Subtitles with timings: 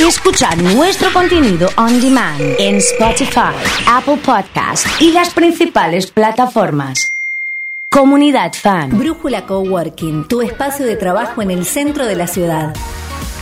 [0.00, 3.52] y escuchar nuestro contenido on demand en Spotify,
[3.86, 7.12] Apple Podcast y las principales plataformas.
[7.90, 8.98] Comunidad Fan.
[8.98, 12.74] Brújula Coworking, tu espacio de trabajo en el centro de la ciudad.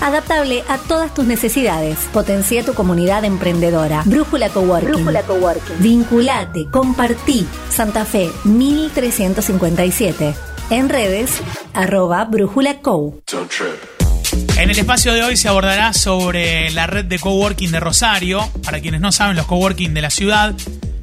[0.01, 2.09] Adaptable a todas tus necesidades.
[2.13, 4.03] Potencia tu comunidad emprendedora.
[4.05, 4.89] Brújula Coworking.
[4.89, 5.77] Brújula Coworking.
[5.79, 7.47] Vinculate, compartí.
[7.71, 10.35] Santa Fe 1357.
[10.71, 11.41] En redes,
[11.73, 13.15] arroba Brújula Co.
[14.59, 18.45] En el espacio de hoy se abordará sobre la red de coworking de Rosario.
[18.65, 20.53] Para quienes no saben, los coworking de la ciudad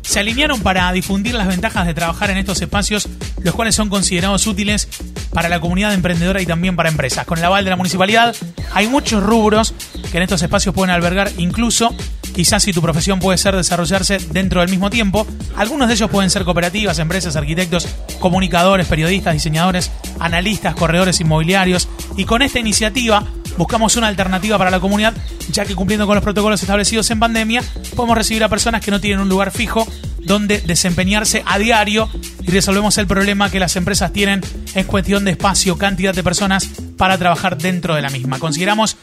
[0.01, 3.07] se alinearon para difundir las ventajas de trabajar en estos espacios,
[3.43, 4.89] los cuales son considerados útiles
[5.31, 7.25] para la comunidad emprendedora y también para empresas.
[7.25, 8.35] Con el aval de la municipalidad,
[8.73, 9.73] hay muchos rubros
[10.11, 11.95] que en estos espacios pueden albergar, incluso
[12.35, 15.25] quizás si tu profesión puede ser desarrollarse dentro del mismo tiempo.
[15.55, 17.87] Algunos de ellos pueden ser cooperativas, empresas, arquitectos,
[18.19, 21.87] comunicadores, periodistas, diseñadores, analistas, corredores inmobiliarios.
[22.17, 23.23] Y con esta iniciativa
[23.57, 25.13] buscamos una alternativa para la comunidad,
[25.51, 27.63] ya que cumpliendo con los protocolos establecidos en pandemia,
[27.95, 29.87] podemos recibir a personas que no tienen un lugar fijo
[30.25, 32.09] donde desempeñarse a diario
[32.41, 34.41] y resolvemos el problema que las empresas tienen
[34.73, 38.39] en cuestión de espacio, cantidad de personas para trabajar dentro de la misma.
[38.39, 38.97] Consideramos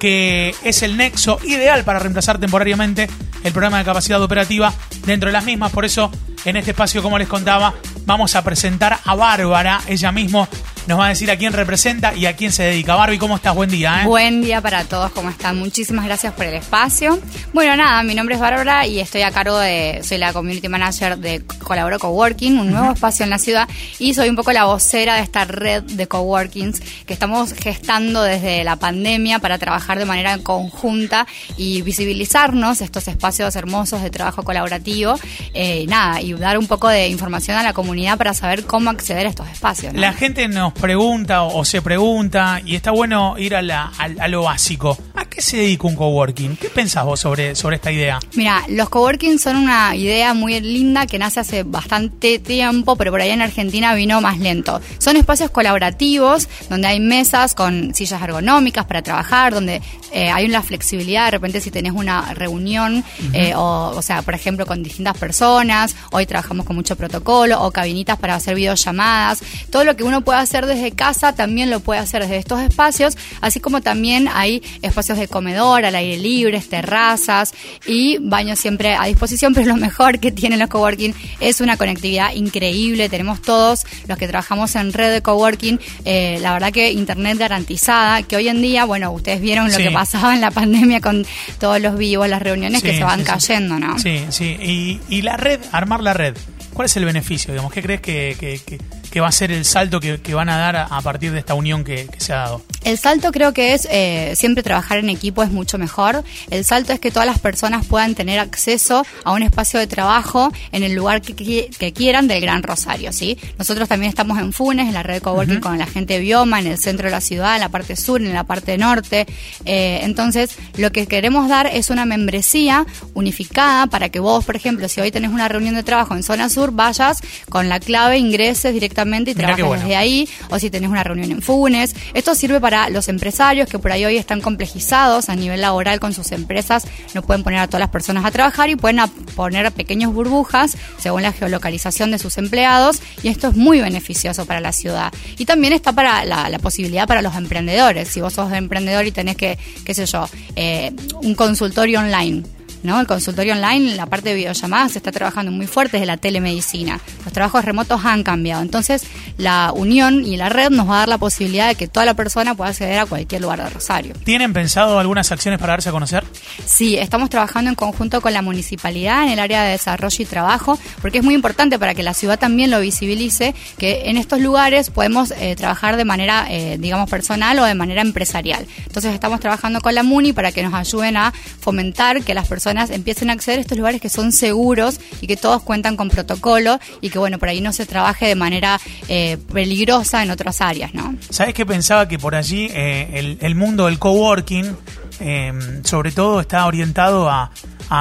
[0.00, 3.08] que es el nexo ideal para reemplazar temporariamente
[3.44, 4.72] el programa de capacidad operativa
[5.06, 5.70] dentro de las mismas.
[5.70, 6.10] Por eso,
[6.44, 7.74] en este espacio, como les contaba,
[8.04, 9.80] vamos a presentar a Bárbara.
[9.86, 10.48] Ella mismo
[10.86, 12.94] nos va a decir a quién representa y a quién se dedica.
[12.94, 13.54] Barbie, ¿cómo estás?
[13.54, 14.02] Buen día.
[14.02, 14.06] ¿eh?
[14.06, 15.58] Buen día para todos, ¿cómo están?
[15.58, 17.18] Muchísimas gracias por el espacio.
[17.52, 21.16] Bueno, nada, mi nombre es Bárbara y estoy a cargo de, soy la community manager
[21.16, 23.68] de Colaboro Coworking, un nuevo espacio en la ciudad,
[23.98, 28.62] y soy un poco la vocera de esta red de coworkings que estamos gestando desde
[28.64, 35.18] la pandemia para trabajar de manera conjunta y visibilizarnos estos espacios hermosos de trabajo colaborativo,
[35.54, 39.26] eh, nada, y dar un poco de información a la comunidad para saber cómo acceder
[39.26, 39.94] a estos espacios.
[39.94, 40.00] ¿no?
[40.00, 44.42] La gente nos pregunta o, se pregunta, y está bueno ir a, la, a lo
[44.42, 44.96] básico.
[45.34, 46.56] ¿A qué se dedica un coworking?
[46.56, 48.20] ¿Qué pensás vos sobre, sobre esta idea?
[48.36, 53.20] Mira, los coworking son una idea muy linda que nace hace bastante tiempo, pero por
[53.20, 54.80] ahí en Argentina vino más lento.
[54.98, 60.62] Son espacios colaborativos donde hay mesas con sillas ergonómicas para trabajar, donde eh, hay una
[60.62, 63.02] flexibilidad de repente si tenés una reunión,
[63.32, 65.96] eh, o, o sea, por ejemplo, con distintas personas.
[66.12, 69.42] Hoy trabajamos con mucho protocolo o cabinitas para hacer videollamadas.
[69.70, 73.18] Todo lo que uno puede hacer desde casa también lo puede hacer desde estos espacios,
[73.40, 77.52] así como también hay espacios de comedor al aire libre, terrazas
[77.86, 82.32] y baños siempre a disposición, pero lo mejor que tienen los coworking es una conectividad
[82.34, 83.08] increíble.
[83.08, 88.22] Tenemos todos los que trabajamos en red de coworking, eh, la verdad que internet garantizada,
[88.22, 89.82] que hoy en día, bueno, ustedes vieron lo Sí.
[89.84, 91.26] que pasaba en la pandemia con
[91.58, 93.26] todos los vivos, las reuniones que se van sí.
[93.26, 93.98] cayendo, ¿no?
[93.98, 94.56] Sí, sí.
[94.62, 96.36] Y, y la red, armar la red.
[96.72, 97.52] ¿Cuál es el beneficio?
[97.52, 97.72] Digamos?
[97.72, 98.78] ¿Qué crees que, que- que-
[99.14, 101.38] que va a ser el salto que, que van a dar a, a partir de
[101.38, 102.62] esta unión que, que se ha dado?
[102.82, 106.24] El salto creo que es eh, siempre trabajar en equipo es mucho mejor.
[106.50, 110.52] El salto es que todas las personas puedan tener acceso a un espacio de trabajo
[110.72, 113.38] en el lugar que quieran del Gran Rosario, ¿sí?
[113.56, 116.58] Nosotros también estamos en Funes, en la red de coworking con la gente de Bioma,
[116.58, 119.26] en el centro de la ciudad, en la parte sur, en la parte norte.
[119.64, 124.88] Eh, entonces, lo que queremos dar es una membresía unificada para que vos, por ejemplo,
[124.88, 128.74] si hoy tenés una reunión de trabajo en zona sur, vayas con la clave, ingreses
[128.74, 129.82] directamente y Mirá bueno.
[129.82, 131.94] desde ahí, o si tenés una reunión en Funes.
[132.14, 136.12] Esto sirve para los empresarios que por ahí hoy están complejizados a nivel laboral con
[136.12, 139.00] sus empresas, no pueden poner a todas las personas a trabajar y pueden
[139.34, 144.60] poner pequeñas burbujas según la geolocalización de sus empleados y esto es muy beneficioso para
[144.60, 145.12] la ciudad.
[145.38, 148.08] Y también está para la, la posibilidad para los emprendedores.
[148.08, 150.92] Si vos sos emprendedor y tenés que, qué sé yo, eh,
[151.22, 152.42] un consultorio online.
[152.84, 153.00] ¿No?
[153.00, 157.00] El consultorio online, la parte de videollamadas, se está trabajando muy fuerte desde la telemedicina.
[157.24, 158.62] Los trabajos remotos han cambiado.
[158.62, 159.04] Entonces,
[159.38, 162.14] la unión y la red nos va a dar la posibilidad de que toda la
[162.14, 164.14] persona pueda acceder a cualquier lugar de Rosario.
[164.24, 166.24] ¿Tienen pensado algunas acciones para darse a conocer?
[166.66, 170.78] Sí, estamos trabajando en conjunto con la municipalidad en el área de desarrollo y trabajo,
[171.00, 174.90] porque es muy importante para que la ciudad también lo visibilice, que en estos lugares
[174.90, 178.66] podemos eh, trabajar de manera, eh, digamos, personal o de manera empresarial.
[178.86, 182.90] Entonces estamos trabajando con la MUNI para que nos ayuden a fomentar que las personas
[182.90, 186.78] empiecen a acceder a estos lugares que son seguros y que todos cuentan con protocolo
[187.00, 190.94] y que, bueno, por ahí no se trabaje de manera eh, peligrosa en otras áreas,
[190.94, 191.14] ¿no?
[191.30, 194.76] ¿Sabes qué pensaba que por allí el, el mundo del coworking,
[195.20, 195.52] eh,
[195.84, 197.50] sobre todo, está orientado a,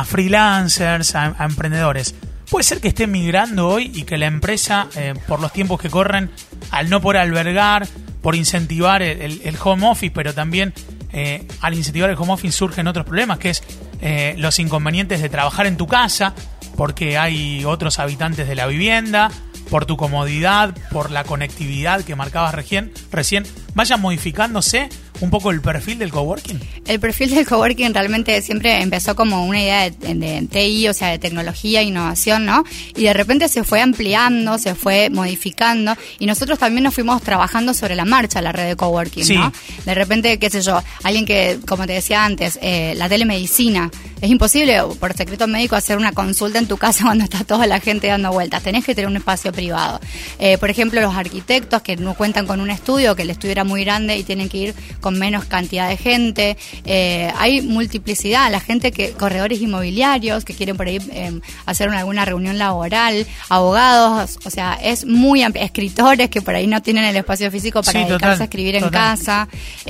[0.05, 2.15] freelancers, a, emprendedores?
[2.49, 5.89] Puede ser que esté migrando hoy y que la empresa, eh, por los tiempos que
[5.89, 6.29] corren,
[6.71, 7.87] al no por albergar,
[8.21, 10.73] por incentivar el home office, pero también
[11.15, 13.63] eh, al incentivar el home office surgen otros problemas, que es
[14.01, 16.33] eh, los inconvenientes de trabajar en tu casa,
[16.75, 19.29] porque hay otros habitantes de la vivienda,
[19.69, 23.45] por tu comodidad, por la conectividad que marcabas recién, recién
[23.75, 24.89] vayan modificándose
[25.23, 26.59] un poco el perfil del coworking?
[26.85, 31.09] El perfil del coworking realmente siempre empezó como una idea de, de TI, o sea,
[31.09, 32.65] de tecnología, innovación, ¿no?
[32.97, 37.73] Y de repente se fue ampliando, se fue modificando y nosotros también nos fuimos trabajando
[37.73, 39.53] sobre la marcha la red de coworking, ¿no?
[39.85, 43.89] De repente, qué sé yo, alguien que, como te decía antes, eh, la telemedicina,
[44.23, 47.81] es imposible por secreto médico hacer una consulta en tu casa cuando está toda la
[47.81, 48.63] gente dando vueltas.
[48.63, 49.99] Tenés que tener un espacio privado.
[50.39, 53.63] Eh, por ejemplo, los arquitectos que no cuentan con un estudio, que el estudio era
[53.65, 56.57] muy grande y tienen que ir con menos cantidad de gente.
[56.85, 58.49] Eh, hay multiplicidad.
[58.49, 64.39] La gente que, corredores inmobiliarios que quieren por ahí eh, hacer alguna reunión laboral, abogados,
[64.45, 65.65] o sea, es muy amplio.
[65.65, 69.49] Escritores que por ahí no tienen el espacio físico para dedicarse a escribir en casa.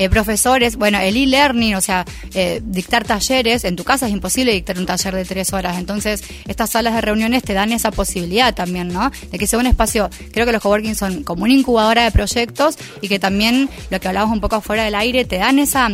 [0.09, 2.03] profesores, bueno, el e-learning, o sea,
[2.63, 5.77] dictar talleres en tu casa es importante imposible dictar un taller de tres horas.
[5.77, 9.11] Entonces, estas salas de reuniones te dan esa posibilidad también, ¿no?
[9.29, 12.77] De que sea un espacio, creo que los coworking son como una incubadora de proyectos
[13.01, 15.89] y que también, lo que hablábamos un poco afuera del aire, te dan esa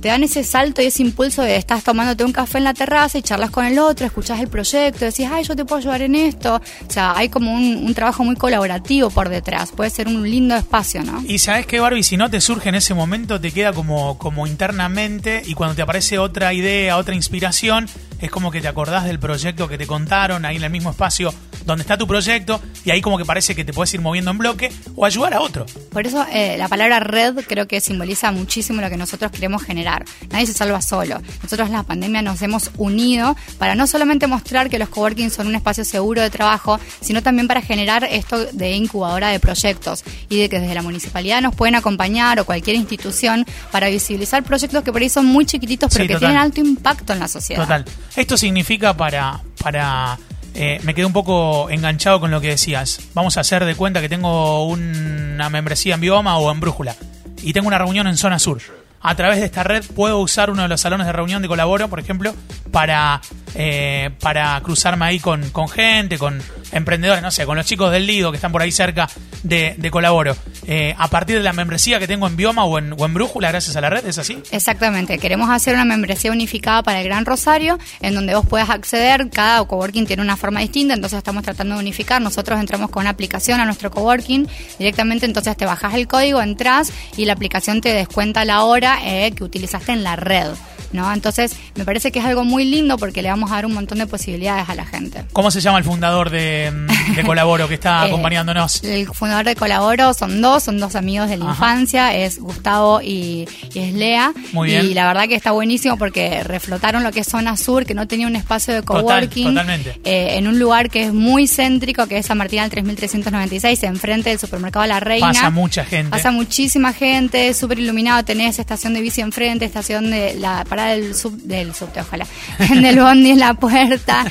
[0.00, 3.18] te dan ese salto y ese impulso de estás tomándote un café en la terraza
[3.18, 6.14] y charlas con el otro, escuchás el proyecto, decís, ay, yo te puedo ayudar en
[6.14, 6.56] esto.
[6.56, 9.72] O sea, hay como un, trabajo muy colaborativo por detrás.
[9.72, 11.22] Puede ser un lindo espacio, ¿no?
[11.26, 14.46] Y sabes qué, Barbie, si no te surge en ese momento, te queda como, como
[14.46, 17.88] internamente y cuando te aparece otra idea, otra inspiración,
[18.20, 21.32] es como que te acordás del proyecto que te contaron ahí en el mismo espacio
[21.64, 24.38] donde está tu proyecto y ahí como que parece que te puedes ir moviendo en
[24.38, 25.66] bloque o ayudar a otro.
[25.92, 30.04] Por eso eh, la palabra red creo que simboliza muchísimo lo que nosotros queremos generar.
[30.30, 31.20] Nadie se salva solo.
[31.42, 35.46] Nosotros en la pandemia nos hemos unido para no solamente mostrar que los coworking son
[35.46, 40.38] un espacio seguro de trabajo, sino también para generar esto de incubadora de proyectos y
[40.38, 44.92] de que desde la municipalidad nos pueden acompañar o cualquier institución para visibilizar proyectos que
[44.92, 47.62] por ahí son muy chiquititos pero que tienen alto impacto en la sociedad.
[47.62, 47.84] Total.
[48.16, 50.18] Esto significa para, para
[50.54, 53.00] eh, me quedé un poco enganchado con lo que decías.
[53.14, 56.96] Vamos a hacer de cuenta que tengo una membresía en Bioma o en Brújula
[57.42, 58.60] y tengo una reunión en Zona Sur.
[59.02, 61.88] A través de esta red puedo usar uno de los salones de reunión de Colaboro,
[61.88, 62.34] por ejemplo,
[62.70, 63.20] para,
[63.54, 66.40] eh, para cruzarme ahí con, con gente, con
[66.72, 69.08] emprendedores, no sé, con los chicos del Lido que están por ahí cerca
[69.42, 70.36] de, Colaboro.
[70.66, 73.74] Eh, a partir de la membresía que tengo en Bioma o en, o Brújula, gracias
[73.76, 74.38] a la red, ¿es así?
[74.52, 75.18] Exactamente.
[75.18, 79.28] Queremos hacer una membresía unificada para el Gran Rosario, en donde vos puedas acceder.
[79.30, 82.22] Cada coworking tiene una forma distinta, entonces estamos tratando de unificar.
[82.22, 86.92] Nosotros entramos con una aplicación a nuestro coworking directamente, entonces te bajas el código, entras
[87.16, 90.50] y la aplicación te descuenta la hora eh, que utilizaste en la red.
[90.92, 91.12] ¿No?
[91.12, 93.98] Entonces, me parece que es algo muy lindo porque le vamos a dar un montón
[93.98, 95.24] de posibilidades a la gente.
[95.32, 96.72] ¿Cómo se llama el fundador de,
[97.26, 98.82] Colaboro que está eh, acompañándonos?
[98.84, 103.48] El fundador de Colaboro son dos, son dos amigos de la infancia, es Gustavo y,
[103.74, 104.32] es Lea.
[104.52, 104.86] Muy bien.
[104.86, 108.06] Y la verdad que está buenísimo porque reflotaron lo que es zona sur, que no
[108.06, 109.48] tenía un espacio de coworking.
[109.48, 110.00] totalmente.
[110.04, 114.30] Eh, en un lugar que es muy céntrico, que es San Martín al 3396, enfrente
[114.30, 115.28] del supermercado La Reina.
[115.28, 116.10] Pasa mucha gente.
[116.10, 121.36] Pasa muchísima gente, súper iluminado, tenés estación de bici enfrente, estación de la del, sub,
[121.42, 122.26] del subte, ojalá,
[122.58, 124.24] en el bondi en la puerta,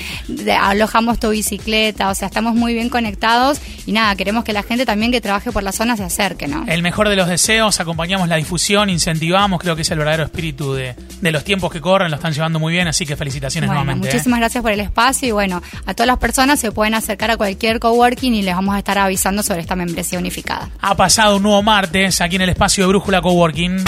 [0.61, 4.85] alojamos tu bicicleta, o sea, estamos muy bien conectados y nada, queremos que la gente
[4.85, 6.65] también que trabaje por la zona se acerque, ¿no?
[6.67, 10.73] El mejor de los deseos, acompañamos la difusión, incentivamos, creo que es el verdadero espíritu
[10.73, 14.07] de, los tiempos que corren, lo están llevando muy bien, así que felicitaciones nuevamente.
[14.07, 14.11] ¿eh?
[14.11, 17.37] Muchísimas gracias por el espacio y bueno, a todas las personas se pueden acercar a
[17.37, 20.69] cualquier coworking y les vamos a estar avisando sobre esta membresía unificada.
[20.81, 23.83] Ha pasado un nuevo martes aquí en el espacio de Brújula Coworking.